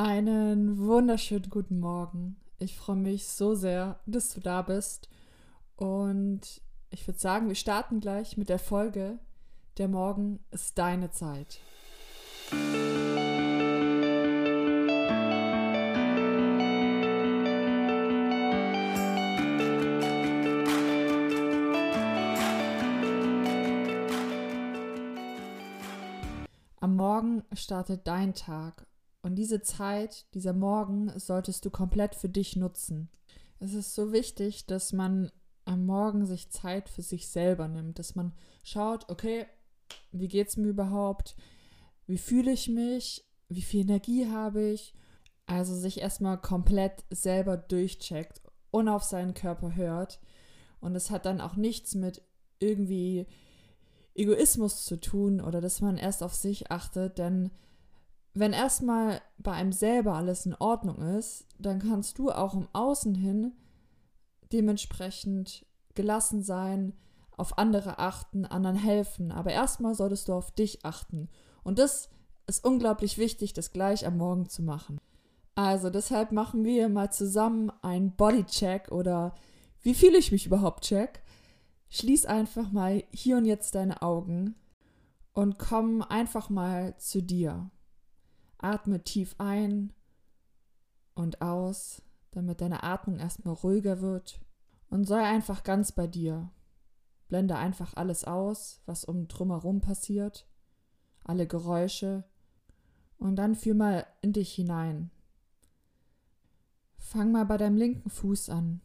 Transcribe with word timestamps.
Einen 0.00 0.78
wunderschönen 0.78 1.50
guten 1.50 1.80
Morgen. 1.80 2.36
Ich 2.60 2.76
freue 2.76 2.94
mich 2.94 3.26
so 3.26 3.56
sehr, 3.56 3.98
dass 4.06 4.32
du 4.32 4.38
da 4.38 4.62
bist. 4.62 5.08
Und 5.74 6.62
ich 6.90 7.04
würde 7.08 7.18
sagen, 7.18 7.48
wir 7.48 7.56
starten 7.56 7.98
gleich 7.98 8.36
mit 8.36 8.48
der 8.48 8.60
Folge. 8.60 9.18
Der 9.76 9.88
Morgen 9.88 10.38
ist 10.52 10.78
deine 10.78 11.10
Zeit. 11.10 11.58
Am 26.78 26.94
Morgen 26.94 27.42
startet 27.52 28.06
dein 28.06 28.34
Tag 28.34 28.87
und 29.22 29.34
diese 29.36 29.62
Zeit, 29.62 30.26
dieser 30.34 30.52
Morgen, 30.52 31.12
solltest 31.18 31.64
du 31.64 31.70
komplett 31.70 32.14
für 32.14 32.28
dich 32.28 32.56
nutzen. 32.56 33.10
Es 33.58 33.74
ist 33.74 33.94
so 33.94 34.12
wichtig, 34.12 34.66
dass 34.66 34.92
man 34.92 35.30
am 35.64 35.84
Morgen 35.84 36.26
sich 36.26 36.50
Zeit 36.50 36.88
für 36.88 37.02
sich 37.02 37.28
selber 37.28 37.68
nimmt, 37.68 37.98
dass 37.98 38.14
man 38.14 38.32
schaut, 38.62 39.08
okay, 39.10 39.46
wie 40.12 40.28
geht's 40.28 40.56
mir 40.56 40.68
überhaupt? 40.68 41.36
Wie 42.06 42.18
fühle 42.18 42.52
ich 42.52 42.68
mich? 42.68 43.26
Wie 43.48 43.62
viel 43.62 43.82
Energie 43.82 44.30
habe 44.30 44.62
ich? 44.62 44.94
Also 45.46 45.74
sich 45.74 46.00
erstmal 46.00 46.40
komplett 46.40 47.04
selber 47.10 47.56
durchcheckt 47.56 48.40
und 48.70 48.88
auf 48.88 49.02
seinen 49.02 49.34
Körper 49.34 49.74
hört. 49.74 50.20
Und 50.80 50.94
es 50.94 51.10
hat 51.10 51.26
dann 51.26 51.40
auch 51.40 51.56
nichts 51.56 51.94
mit 51.94 52.22
irgendwie 52.60 53.26
Egoismus 54.14 54.84
zu 54.84 55.00
tun 55.00 55.40
oder 55.40 55.60
dass 55.60 55.80
man 55.80 55.96
erst 55.96 56.22
auf 56.22 56.34
sich 56.34 56.70
achtet, 56.70 57.18
denn 57.18 57.50
wenn 58.38 58.52
erstmal 58.52 59.20
bei 59.38 59.52
einem 59.52 59.72
selber 59.72 60.14
alles 60.14 60.46
in 60.46 60.54
Ordnung 60.54 60.98
ist, 60.98 61.46
dann 61.58 61.80
kannst 61.80 62.18
du 62.18 62.30
auch 62.30 62.54
im 62.54 62.68
Außen 62.72 63.14
hin 63.14 63.52
dementsprechend 64.52 65.66
gelassen 65.94 66.42
sein, 66.42 66.94
auf 67.36 67.58
andere 67.58 67.98
achten, 67.98 68.44
anderen 68.46 68.76
helfen. 68.76 69.32
Aber 69.32 69.50
erstmal 69.50 69.94
solltest 69.94 70.28
du 70.28 70.34
auf 70.34 70.50
dich 70.50 70.84
achten. 70.84 71.28
Und 71.62 71.78
das 71.78 72.10
ist 72.46 72.64
unglaublich 72.64 73.18
wichtig, 73.18 73.52
das 73.52 73.72
gleich 73.72 74.06
am 74.06 74.16
Morgen 74.16 74.48
zu 74.48 74.62
machen. 74.62 74.98
Also 75.54 75.90
deshalb 75.90 76.32
machen 76.32 76.64
wir 76.64 76.88
mal 76.88 77.12
zusammen 77.12 77.72
einen 77.82 78.14
Bodycheck 78.14 78.92
oder 78.92 79.34
wie 79.82 79.94
fühle 79.94 80.18
ich 80.18 80.32
mich 80.32 80.46
überhaupt 80.46 80.84
check. 80.84 81.22
Schließ 81.90 82.26
einfach 82.26 82.70
mal 82.70 83.02
hier 83.10 83.36
und 83.36 83.44
jetzt 83.44 83.74
deine 83.74 84.02
Augen 84.02 84.54
und 85.32 85.58
komm 85.58 86.02
einfach 86.02 86.50
mal 86.50 86.96
zu 86.98 87.22
dir. 87.22 87.70
Atme 88.58 89.02
tief 89.02 89.34
ein 89.38 89.92
und 91.14 91.40
aus, 91.40 92.02
damit 92.32 92.60
deine 92.60 92.82
Atmung 92.82 93.18
erstmal 93.18 93.54
ruhiger 93.54 94.00
wird. 94.00 94.40
Und 94.90 95.04
sei 95.04 95.22
einfach 95.22 95.64
ganz 95.64 95.92
bei 95.92 96.06
dir. 96.06 96.50
Blende 97.28 97.56
einfach 97.56 97.94
alles 97.94 98.24
aus, 98.24 98.80
was 98.86 99.04
um 99.04 99.28
drumherum 99.28 99.80
passiert, 99.80 100.46
alle 101.24 101.46
Geräusche. 101.46 102.24
Und 103.18 103.36
dann 103.36 103.54
fühl 103.54 103.74
mal 103.74 104.06
in 104.22 104.32
dich 104.32 104.54
hinein. 104.54 105.10
Fang 106.96 107.32
mal 107.32 107.44
bei 107.44 107.58
deinem 107.58 107.76
linken 107.76 108.10
Fuß 108.10 108.48
an, 108.48 108.80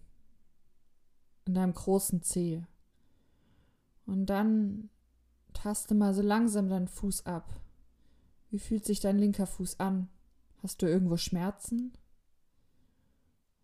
in 1.45 1.53
deinem 1.53 1.73
großen 1.73 2.21
Zeh. 2.21 2.63
Und 4.05 4.25
dann 4.25 4.89
taste 5.53 5.95
mal 5.95 6.13
so 6.13 6.21
langsam 6.21 6.67
deinen 6.67 6.87
Fuß 6.87 7.25
ab. 7.25 7.62
Wie 8.53 8.59
fühlt 8.59 8.85
sich 8.85 8.99
dein 8.99 9.17
linker 9.17 9.47
Fuß 9.47 9.79
an? 9.79 10.09
Hast 10.61 10.83
du 10.83 10.85
irgendwo 10.85 11.17
Schmerzen? 11.17 11.91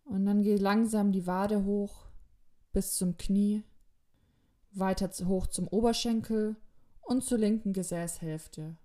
Und 0.02 0.26
dann 0.26 0.42
geh 0.42 0.56
langsam 0.56 1.12
die 1.12 1.28
Wade 1.28 1.64
hoch 1.64 2.08
bis 2.72 2.96
zum 2.96 3.16
Knie, 3.16 3.62
weiter 4.72 5.08
hoch 5.28 5.46
zum 5.46 5.68
Oberschenkel 5.68 6.56
und 7.02 7.22
zur 7.22 7.38
linken 7.38 7.72
Gesäßhälfte. 7.72 8.78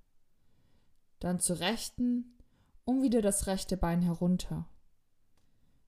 Dann 1.17 1.39
zur 1.39 1.59
rechten 1.59 2.37
und 2.83 3.01
wieder 3.01 3.23
das 3.23 3.47
rechte 3.47 3.75
Bein 3.75 4.03
herunter. 4.03 4.69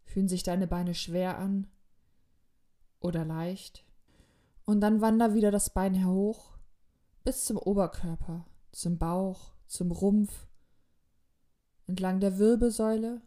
Fühlen 0.04 0.28
sich 0.28 0.42
deine 0.42 0.66
Beine 0.66 0.96
schwer 0.96 1.38
an 1.38 1.68
oder 3.02 3.24
leicht? 3.24 3.86
Und 4.66 4.82
dann 4.82 5.00
wander 5.00 5.36
wieder 5.36 5.52
das 5.52 5.70
Bein 5.70 6.08
hoch 6.08 6.58
bis 7.24 7.46
zum 7.46 7.58
Oberkörper, 7.58 8.48
zum 8.72 8.98
Bauch, 8.98 9.54
zum 9.68 9.92
Rumpf, 9.92 10.48
entlang 11.88 12.20
der 12.20 12.38
Wirbelsäule. 12.38 13.22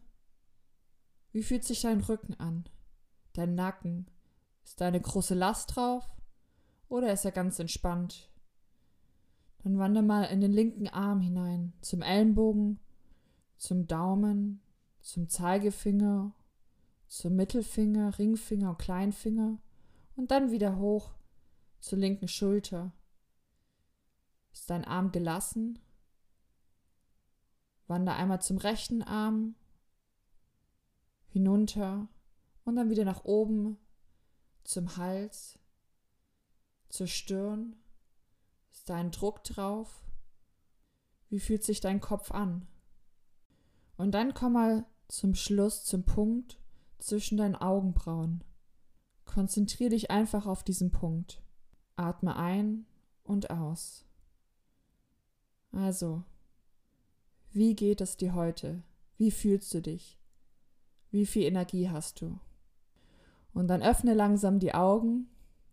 Wie 1.31 1.43
fühlt 1.43 1.63
sich 1.63 1.81
dein 1.81 2.01
Rücken 2.01 2.33
an? 2.35 2.65
Dein 3.33 3.55
Nacken? 3.55 4.07
Ist 4.63 4.81
da 4.81 4.87
eine 4.87 5.01
große 5.01 5.35
Last 5.35 5.75
drauf? 5.75 6.09
Oder 6.89 7.13
ist 7.13 7.25
er 7.25 7.31
ganz 7.31 7.57
entspannt? 7.59 8.29
Dann 9.63 9.77
wander 9.77 10.01
mal 10.01 10.23
in 10.25 10.41
den 10.41 10.51
linken 10.51 10.87
Arm 10.87 11.21
hinein, 11.21 11.73
zum 11.81 12.01
Ellenbogen, 12.01 12.79
zum 13.57 13.87
Daumen, 13.87 14.61
zum 15.01 15.29
Zeigefinger, 15.29 16.33
zum 17.07 17.35
Mittelfinger, 17.35 18.17
Ringfinger 18.17 18.71
und 18.71 18.79
Kleinfinger 18.79 19.59
und 20.15 20.31
dann 20.31 20.51
wieder 20.51 20.77
hoch 20.77 21.13
zur 21.79 21.99
linken 21.99 22.27
Schulter. 22.27 22.91
Ist 24.71 24.77
dein 24.77 24.85
Arm 24.85 25.11
gelassen 25.11 25.79
Wander 27.91 28.15
einmal 28.15 28.41
zum 28.41 28.55
rechten 28.55 29.03
Arm, 29.03 29.55
hinunter 31.27 32.07
und 32.63 32.77
dann 32.77 32.89
wieder 32.89 33.03
nach 33.03 33.25
oben 33.25 33.77
zum 34.63 34.95
Hals, 34.95 35.59
zur 36.87 37.07
Stirn. 37.07 37.75
Ist 38.71 38.89
da 38.89 38.95
ein 38.95 39.11
Druck 39.11 39.43
drauf? 39.43 40.05
Wie 41.27 41.41
fühlt 41.41 41.65
sich 41.65 41.81
dein 41.81 41.99
Kopf 41.99 42.31
an? 42.31 42.65
Und 43.97 44.11
dann 44.11 44.33
komm 44.33 44.53
mal 44.53 44.85
zum 45.09 45.35
Schluss, 45.35 45.83
zum 45.83 46.05
Punkt 46.05 46.61
zwischen 46.97 47.37
deinen 47.37 47.57
Augenbrauen. 47.57 48.41
Konzentrier 49.25 49.89
dich 49.89 50.11
einfach 50.11 50.45
auf 50.45 50.63
diesen 50.63 50.91
Punkt. 50.91 51.43
Atme 51.97 52.37
ein 52.37 52.85
und 53.23 53.49
aus. 53.49 54.05
Also, 55.71 56.23
wie 57.51 57.75
geht 57.75 58.01
es 58.01 58.17
dir 58.17 58.33
heute? 58.33 58.83
Wie 59.17 59.31
fühlst 59.31 59.73
du 59.73 59.81
dich? 59.81 60.19
Wie 61.11 61.25
viel 61.25 61.43
Energie 61.43 61.89
hast 61.89 62.21
du? 62.21 62.39
Und 63.53 63.67
dann 63.67 63.81
öffne 63.81 64.13
langsam 64.13 64.59
die 64.59 64.73
Augen 64.73 65.29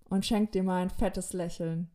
und 0.08 0.26
schenk 0.26 0.53
dir 0.53 0.62
mal 0.62 0.82
ein 0.82 0.91
fettes 0.91 1.32
Lächeln. 1.32 1.88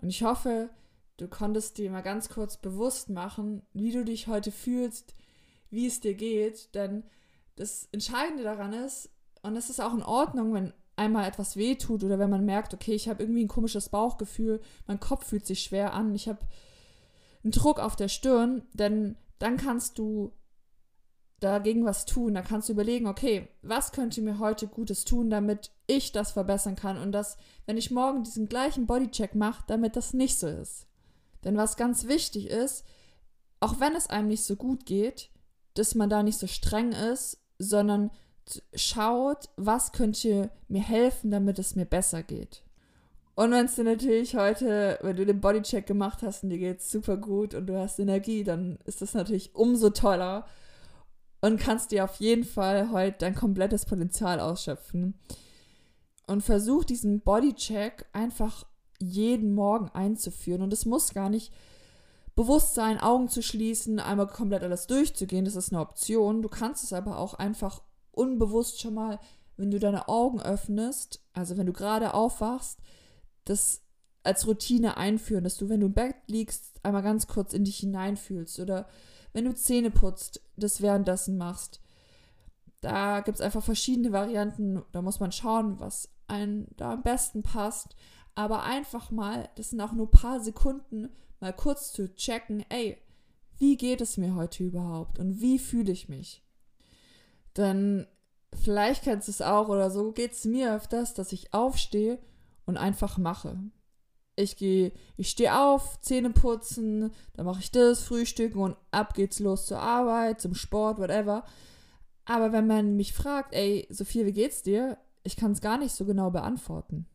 Und 0.00 0.10
ich 0.10 0.22
hoffe, 0.22 0.70
du 1.16 1.28
konntest 1.28 1.78
dir 1.78 1.90
mal 1.90 2.02
ganz 2.02 2.28
kurz 2.28 2.56
bewusst 2.56 3.08
machen, 3.08 3.62
wie 3.72 3.92
du 3.92 4.04
dich 4.04 4.26
heute 4.26 4.52
fühlst, 4.52 5.14
wie 5.70 5.86
es 5.86 6.00
dir 6.00 6.14
geht, 6.14 6.74
denn 6.74 7.04
das 7.56 7.88
Entscheidende 7.92 8.42
daran 8.42 8.72
ist, 8.72 9.10
und 9.42 9.56
es 9.56 9.70
ist 9.70 9.80
auch 9.80 9.94
in 9.94 10.02
Ordnung, 10.02 10.52
wenn 10.54 10.72
einmal 10.96 11.28
etwas 11.28 11.56
wehtut 11.56 12.02
oder 12.02 12.18
wenn 12.18 12.30
man 12.30 12.44
merkt, 12.44 12.74
okay, 12.74 12.94
ich 12.94 13.08
habe 13.08 13.22
irgendwie 13.22 13.44
ein 13.44 13.48
komisches 13.48 13.88
Bauchgefühl, 13.90 14.60
mein 14.86 15.00
Kopf 15.00 15.26
fühlt 15.26 15.46
sich 15.46 15.62
schwer 15.62 15.92
an, 15.92 16.14
ich 16.14 16.28
habe 16.28 16.40
einen 17.44 17.52
Druck 17.52 17.78
auf 17.78 17.96
der 17.96 18.08
Stirn, 18.08 18.62
denn 18.72 19.16
dann 19.38 19.56
kannst 19.56 19.98
du 19.98 20.32
dagegen 21.40 21.84
was 21.84 22.06
tun. 22.06 22.34
Da 22.34 22.42
kannst 22.42 22.68
du 22.68 22.72
überlegen, 22.72 23.06
okay, 23.06 23.48
was 23.62 23.92
könnte 23.92 24.22
mir 24.22 24.38
heute 24.38 24.66
Gutes 24.66 25.04
tun, 25.04 25.30
damit 25.30 25.70
ich 25.86 26.12
das 26.12 26.32
verbessern 26.32 26.76
kann 26.76 26.98
und 26.98 27.12
dass, 27.12 27.36
wenn 27.66 27.76
ich 27.76 27.90
morgen 27.90 28.24
diesen 28.24 28.48
gleichen 28.48 28.86
Bodycheck 28.86 29.34
mache, 29.34 29.64
damit 29.66 29.96
das 29.96 30.12
nicht 30.12 30.38
so 30.38 30.48
ist. 30.48 30.86
Denn 31.44 31.56
was 31.56 31.76
ganz 31.76 32.06
wichtig 32.06 32.48
ist, 32.48 32.84
auch 33.60 33.80
wenn 33.80 33.94
es 33.94 34.08
einem 34.08 34.28
nicht 34.28 34.44
so 34.44 34.56
gut 34.56 34.86
geht, 34.86 35.30
dass 35.74 35.94
man 35.94 36.10
da 36.10 36.22
nicht 36.22 36.38
so 36.38 36.46
streng 36.46 36.92
ist, 36.92 37.38
sondern 37.58 38.10
schaut, 38.74 39.48
was 39.56 39.92
könnte 39.92 40.50
mir 40.68 40.82
helfen, 40.82 41.30
damit 41.30 41.58
es 41.58 41.76
mir 41.76 41.86
besser 41.86 42.22
geht. 42.22 42.62
Und 43.34 43.50
wenn 43.50 43.66
es 43.66 43.74
dir 43.74 43.84
natürlich 43.84 44.34
heute, 44.34 44.98
wenn 45.02 45.16
du 45.16 45.26
den 45.26 45.40
Bodycheck 45.40 45.86
gemacht 45.86 46.22
hast 46.22 46.42
und 46.42 46.50
dir 46.50 46.58
geht's 46.58 46.90
super 46.90 47.18
gut 47.18 47.54
und 47.54 47.66
du 47.66 47.78
hast 47.78 47.98
Energie, 47.98 48.44
dann 48.44 48.78
ist 48.86 49.02
das 49.02 49.12
natürlich 49.12 49.54
umso 49.54 49.90
toller 49.90 50.46
und 51.42 51.60
kannst 51.60 51.90
dir 51.90 52.04
auf 52.04 52.16
jeden 52.16 52.44
Fall 52.44 52.90
heute 52.90 53.18
dein 53.18 53.34
komplettes 53.34 53.84
Potenzial 53.84 54.40
ausschöpfen. 54.40 55.14
Und 56.26 56.42
versuch 56.42 56.84
diesen 56.84 57.20
Bodycheck 57.20 58.06
einfach 58.12 58.64
jeden 58.98 59.54
Morgen 59.54 59.90
einzuführen. 59.90 60.62
Und 60.62 60.72
es 60.72 60.86
muss 60.86 61.14
gar 61.14 61.28
nicht 61.28 61.52
bewusst 62.34 62.74
sein, 62.74 62.98
Augen 62.98 63.28
zu 63.28 63.42
schließen, 63.42 64.00
einmal 64.00 64.26
komplett 64.26 64.62
alles 64.62 64.86
durchzugehen. 64.86 65.44
Das 65.44 65.56
ist 65.56 65.72
eine 65.72 65.80
Option. 65.80 66.42
Du 66.42 66.48
kannst 66.48 66.82
es 66.84 66.92
aber 66.92 67.18
auch 67.18 67.34
einfach 67.34 67.80
unbewusst 68.16 68.80
schon 68.80 68.94
mal, 68.94 69.20
wenn 69.56 69.70
du 69.70 69.78
deine 69.78 70.08
Augen 70.08 70.40
öffnest, 70.40 71.22
also 71.32 71.56
wenn 71.56 71.66
du 71.66 71.72
gerade 71.72 72.14
aufwachst, 72.14 72.80
das 73.44 73.82
als 74.22 74.46
Routine 74.46 74.96
einführen, 74.96 75.44
dass 75.44 75.56
du, 75.56 75.68
wenn 75.68 75.80
du 75.80 75.86
im 75.86 75.94
Bett 75.94 76.16
liegst, 76.26 76.80
einmal 76.82 77.02
ganz 77.02 77.26
kurz 77.26 77.52
in 77.52 77.64
dich 77.64 77.78
hineinfühlst 77.78 78.58
oder 78.58 78.88
wenn 79.32 79.44
du 79.44 79.54
Zähne 79.54 79.90
putzt, 79.90 80.40
das 80.56 80.80
währenddessen 80.80 81.36
machst. 81.36 81.80
Da 82.80 83.20
gibt 83.20 83.36
es 83.36 83.42
einfach 83.42 83.62
verschiedene 83.62 84.12
Varianten. 84.12 84.82
Da 84.92 85.02
muss 85.02 85.20
man 85.20 85.32
schauen, 85.32 85.78
was 85.78 86.08
einem 86.26 86.66
da 86.76 86.94
am 86.94 87.02
besten 87.02 87.42
passt. 87.42 87.96
Aber 88.34 88.64
einfach 88.64 89.10
mal, 89.10 89.48
das 89.56 89.70
sind 89.70 89.80
auch 89.80 89.92
nur 89.92 90.06
ein 90.06 90.10
paar 90.10 90.40
Sekunden, 90.40 91.08
mal 91.40 91.52
kurz 91.52 91.92
zu 91.92 92.14
checken, 92.14 92.64
ey, 92.68 92.98
wie 93.58 93.76
geht 93.76 94.00
es 94.00 94.16
mir 94.16 94.34
heute 94.34 94.64
überhaupt 94.64 95.18
und 95.18 95.40
wie 95.40 95.58
fühle 95.58 95.92
ich 95.92 96.08
mich? 96.08 96.45
Denn 97.56 98.06
vielleicht 98.54 99.04
kennst 99.04 99.28
du 99.28 99.32
es 99.32 99.42
auch 99.42 99.68
oder 99.68 99.90
so 99.90 100.12
geht 100.12 100.32
es 100.32 100.44
mir 100.44 100.74
öfters, 100.74 101.14
dass 101.14 101.32
ich 101.32 101.52
aufstehe 101.54 102.18
und 102.66 102.76
einfach 102.76 103.18
mache. 103.18 103.58
Ich 104.38 104.56
gehe, 104.56 104.92
ich 105.16 105.30
stehe 105.30 105.58
auf, 105.58 105.98
Zähne 106.02 106.30
putzen, 106.30 107.10
dann 107.34 107.46
mache 107.46 107.60
ich 107.60 107.70
das, 107.70 108.02
Frühstücken 108.02 108.58
und 108.58 108.76
ab 108.90 109.14
geht's 109.14 109.40
los 109.40 109.66
zur 109.66 109.78
Arbeit, 109.78 110.40
zum 110.40 110.54
Sport, 110.54 110.98
whatever. 110.98 111.44
Aber 112.26 112.52
wenn 112.52 112.66
man 112.66 112.96
mich 112.96 113.14
fragt, 113.14 113.54
ey, 113.54 113.86
Sophia, 113.88 114.26
wie 114.26 114.32
geht's 114.32 114.62
dir? 114.62 114.98
Ich 115.22 115.36
kann 115.36 115.52
es 115.52 115.60
gar 115.60 115.78
nicht 115.78 115.94
so 115.94 116.04
genau 116.04 116.30
beantworten. 116.30 117.06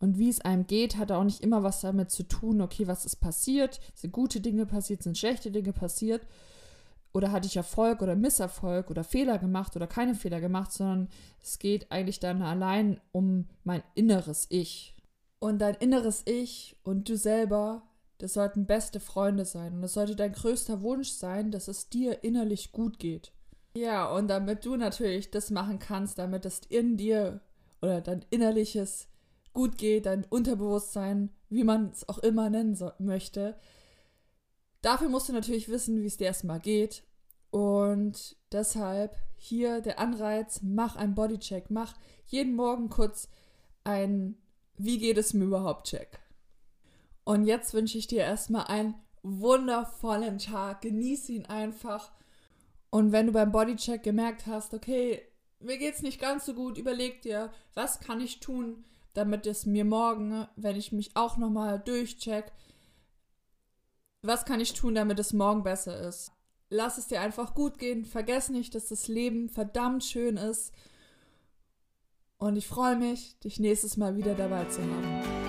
Und 0.00 0.18
wie 0.18 0.28
es 0.28 0.40
einem 0.40 0.66
geht, 0.66 0.96
hat 0.96 1.12
auch 1.12 1.24
nicht 1.24 1.42
immer 1.42 1.62
was 1.62 1.80
damit 1.82 2.10
zu 2.10 2.24
tun, 2.24 2.60
okay, 2.60 2.86
was 2.86 3.04
ist 3.04 3.16
passiert? 3.16 3.80
Sind 3.94 4.12
gute 4.12 4.40
Dinge 4.40 4.66
passiert, 4.66 5.02
sind 5.02 5.16
schlechte 5.16 5.50
Dinge 5.50 5.72
passiert? 5.72 6.26
Oder 7.12 7.32
hatte 7.32 7.46
ich 7.46 7.56
Erfolg 7.56 8.02
oder 8.02 8.14
Misserfolg 8.14 8.90
oder 8.90 9.02
Fehler 9.02 9.38
gemacht 9.38 9.74
oder 9.74 9.86
keine 9.86 10.14
Fehler 10.14 10.40
gemacht, 10.40 10.72
sondern 10.72 11.08
es 11.42 11.58
geht 11.58 11.90
eigentlich 11.90 12.20
dann 12.20 12.42
allein 12.42 13.00
um 13.12 13.46
mein 13.64 13.82
inneres 13.94 14.46
Ich. 14.50 14.94
Und 15.40 15.58
dein 15.60 15.74
inneres 15.76 16.22
Ich 16.26 16.76
und 16.82 17.08
du 17.08 17.16
selber, 17.16 17.82
das 18.18 18.34
sollten 18.34 18.66
beste 18.66 19.00
Freunde 19.00 19.44
sein. 19.44 19.74
Und 19.74 19.82
es 19.82 19.94
sollte 19.94 20.14
dein 20.14 20.32
größter 20.32 20.82
Wunsch 20.82 21.10
sein, 21.10 21.50
dass 21.50 21.66
es 21.66 21.88
dir 21.88 22.22
innerlich 22.22 22.72
gut 22.72 22.98
geht. 22.98 23.32
Ja, 23.74 24.10
und 24.10 24.28
damit 24.28 24.64
du 24.64 24.76
natürlich 24.76 25.30
das 25.30 25.50
machen 25.50 25.78
kannst, 25.78 26.18
damit 26.18 26.44
es 26.44 26.60
in 26.68 26.96
dir 26.96 27.40
oder 27.80 28.00
dein 28.00 28.24
innerliches 28.30 29.08
gut 29.52 29.78
geht, 29.78 30.06
dein 30.06 30.24
Unterbewusstsein, 30.24 31.30
wie 31.48 31.64
man 31.64 31.90
es 31.90 32.08
auch 32.08 32.18
immer 32.18 32.50
nennen 32.50 32.74
so 32.74 32.90
möchte, 32.98 33.56
dafür 34.82 35.08
musst 35.08 35.28
du 35.28 35.32
natürlich 35.32 35.68
wissen, 35.68 36.02
wie 36.02 36.06
es 36.06 36.16
dir 36.16 36.26
erstmal 36.26 36.60
geht. 36.60 37.04
Und 37.50 38.36
deshalb 38.52 39.16
hier 39.36 39.80
der 39.80 39.98
Anreiz, 39.98 40.60
mach 40.62 40.96
einen 40.96 41.14
Bodycheck, 41.14 41.70
mach 41.70 41.94
jeden 42.26 42.54
Morgen 42.54 42.90
kurz 42.90 43.28
ein 43.82 44.36
wie 44.82 44.96
geht 44.96 45.18
es 45.18 45.34
mir 45.34 45.44
überhaupt, 45.44 45.88
Check. 45.88 46.20
Und 47.24 47.44
jetzt 47.44 47.74
wünsche 47.74 47.98
ich 47.98 48.06
dir 48.06 48.22
erstmal 48.22 48.64
einen 48.64 48.94
wundervollen 49.22 50.38
Tag. 50.38 50.80
Genieße 50.80 51.32
ihn 51.32 51.44
einfach. 51.44 52.12
Und 52.88 53.12
wenn 53.12 53.26
du 53.26 53.32
beim 53.32 53.52
Bodycheck 53.52 54.02
gemerkt 54.02 54.46
hast, 54.46 54.72
okay, 54.72 55.20
mir 55.58 55.76
geht's 55.76 56.00
nicht 56.00 56.18
ganz 56.18 56.46
so 56.46 56.54
gut, 56.54 56.78
überleg 56.78 57.20
dir, 57.20 57.52
was 57.74 58.00
kann 58.00 58.22
ich 58.22 58.40
tun, 58.40 58.86
damit 59.12 59.46
es 59.46 59.66
mir 59.66 59.84
morgen, 59.84 60.46
wenn 60.56 60.76
ich 60.76 60.92
mich 60.92 61.14
auch 61.14 61.36
nochmal 61.36 61.78
durchcheck, 61.78 62.50
was 64.22 64.44
kann 64.44 64.60
ich 64.60 64.74
tun, 64.74 64.94
damit 64.94 65.18
es 65.18 65.32
morgen 65.32 65.62
besser 65.62 65.98
ist? 66.00 66.32
Lass 66.68 66.98
es 66.98 67.08
dir 67.08 67.20
einfach 67.20 67.54
gut 67.54 67.78
gehen. 67.78 68.04
Vergiss 68.04 68.48
nicht, 68.48 68.74
dass 68.74 68.88
das 68.88 69.08
Leben 69.08 69.48
verdammt 69.48 70.04
schön 70.04 70.36
ist 70.36 70.72
und 72.38 72.56
ich 72.56 72.66
freue 72.66 72.96
mich, 72.96 73.38
dich 73.40 73.60
nächstes 73.60 73.96
Mal 73.96 74.16
wieder 74.16 74.34
dabei 74.34 74.64
zu 74.64 74.80
haben. 74.80 75.39